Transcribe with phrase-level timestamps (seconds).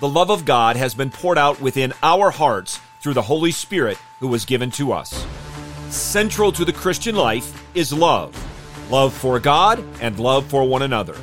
[0.00, 3.98] the love of God has been poured out within our hearts through the Holy Spirit
[4.20, 5.26] who was given to us.
[5.90, 8.34] Central to the Christian life is love
[8.90, 11.16] love for God and love for one another.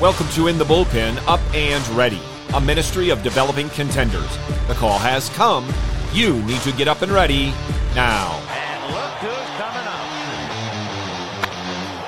[0.00, 2.20] Welcome to In the Bullpen, Up and Ready,
[2.52, 4.36] a ministry of developing contenders.
[4.66, 5.72] The call has come.
[6.12, 7.54] You need to get up and ready
[7.94, 8.32] now.
[8.50, 10.08] And look who's coming up.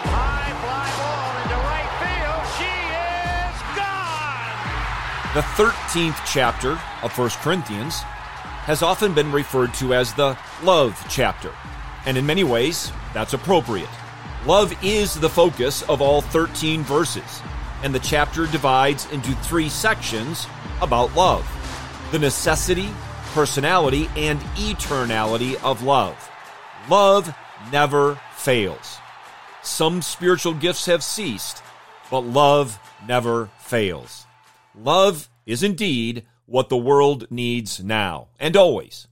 [0.02, 2.42] High fly ball into right field.
[2.58, 2.74] She
[3.46, 5.34] is gone.
[5.34, 6.72] The 13th chapter
[7.04, 8.00] of 1 Corinthians
[8.66, 11.52] has often been referred to as the love chapter.
[12.04, 13.88] And in many ways, that's appropriate.
[14.44, 17.42] Love is the focus of all 13 verses,
[17.82, 20.46] and the chapter divides into three sections
[20.80, 21.46] about love
[22.12, 22.88] the necessity,
[23.32, 26.30] personality, and eternality of love.
[26.88, 27.34] Love
[27.72, 28.98] never fails.
[29.62, 31.62] Some spiritual gifts have ceased,
[32.10, 34.24] but love never fails.
[34.74, 39.08] Love is indeed what the world needs now and always.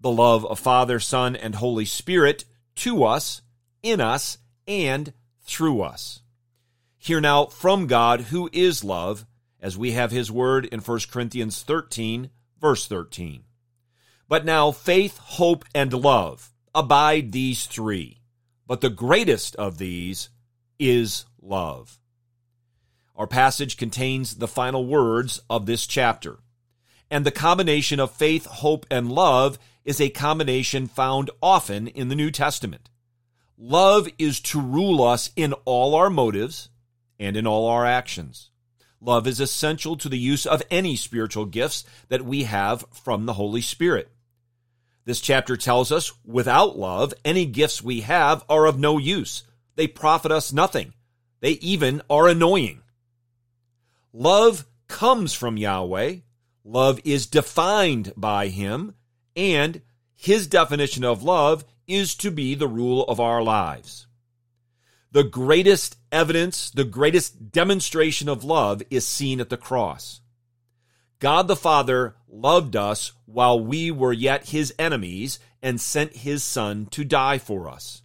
[0.00, 2.44] The love of Father, Son, and Holy Spirit
[2.76, 3.42] to us,
[3.82, 6.22] in us, and through us.
[7.06, 9.26] Hear now from God, who is love,
[9.60, 13.44] as we have his word in 1 Corinthians 13, verse 13.
[14.28, 18.22] But now faith, hope, and love abide these three.
[18.66, 20.30] But the greatest of these
[20.80, 22.00] is love.
[23.14, 26.38] Our passage contains the final words of this chapter.
[27.08, 32.16] And the combination of faith, hope, and love is a combination found often in the
[32.16, 32.90] New Testament.
[33.56, 36.68] Love is to rule us in all our motives
[37.18, 38.50] and in all our actions.
[39.00, 43.34] Love is essential to the use of any spiritual gifts that we have from the
[43.34, 44.10] Holy Spirit.
[45.04, 49.44] This chapter tells us without love, any gifts we have are of no use.
[49.76, 50.94] They profit us nothing.
[51.40, 52.82] They even are annoying.
[54.12, 56.16] Love comes from Yahweh.
[56.64, 58.94] Love is defined by Him.
[59.36, 59.82] And
[60.16, 64.05] His definition of love is to be the rule of our lives.
[65.12, 70.20] The greatest evidence, the greatest demonstration of love is seen at the cross.
[71.18, 76.86] God the Father loved us while we were yet his enemies and sent his Son
[76.86, 78.02] to die for us.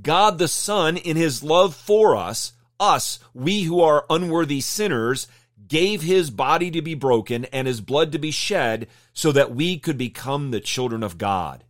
[0.00, 5.26] God the Son, in his love for us, us, we who are unworthy sinners,
[5.66, 9.78] gave his body to be broken and his blood to be shed so that we
[9.78, 11.64] could become the children of God.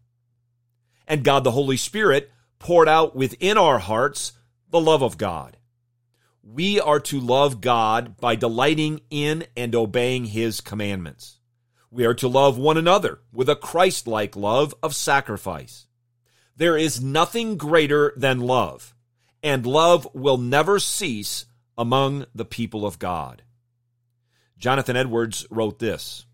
[1.06, 4.32] And God the Holy Spirit poured out within our hearts
[4.70, 5.56] the love of God.
[6.42, 11.38] We are to love God by delighting in and obeying his commandments.
[11.90, 15.86] We are to love one another with a Christ like love of sacrifice.
[16.56, 18.94] There is nothing greater than love,
[19.42, 21.46] and love will never cease
[21.76, 23.42] among the people of God.
[24.58, 26.26] Jonathan Edwards wrote this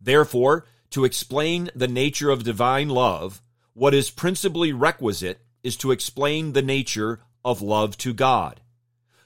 [0.00, 6.52] Therefore, to explain the nature of divine love, what is principally requisite is to explain
[6.52, 8.60] the nature of love to God.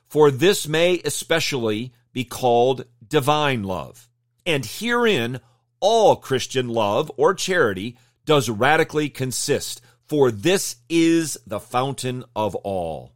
[0.07, 4.09] For this may especially be called divine love.
[4.47, 5.41] And herein
[5.81, 13.13] all Christian love or charity does radically consist, for this is the fountain of all.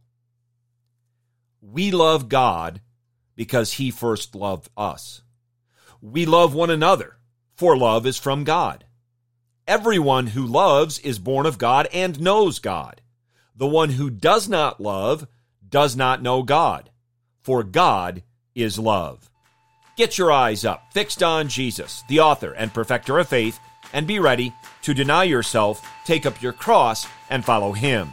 [1.61, 2.81] We love God
[3.35, 5.21] because he first loved us.
[6.01, 7.17] We love one another,
[7.55, 8.85] for love is from God.
[9.65, 13.01] Everyone who loves is born of God and knows God.
[13.55, 15.27] The one who does not love
[15.67, 16.89] does not know God,
[17.41, 18.23] for God
[18.55, 19.29] is love.
[19.95, 23.59] Get your eyes up, fixed on Jesus, the author and perfecter of faith,
[23.93, 28.09] and be ready to deny yourself, take up your cross, and follow him.